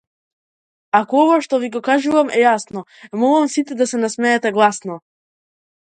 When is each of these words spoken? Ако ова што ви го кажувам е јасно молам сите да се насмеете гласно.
Ако 0.99 1.19
ова 1.25 1.35
што 1.47 1.59
ви 1.65 1.69
го 1.77 1.83
кажувам 1.89 2.33
е 2.39 2.41
јасно 2.47 2.85
молам 3.25 3.49
сите 3.59 3.81
да 3.83 3.91
се 3.93 4.05
насмеете 4.05 4.55
гласно. 4.61 5.03